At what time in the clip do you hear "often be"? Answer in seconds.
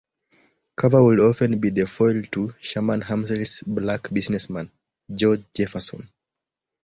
1.19-1.69